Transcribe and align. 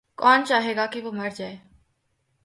کون 0.15 0.45
چاہے 0.45 0.75
گا 0.75 0.85
کہ 0.85 1.01
وہ 1.01 1.11
مر 1.11 1.29
جاَئے۔ 1.35 1.57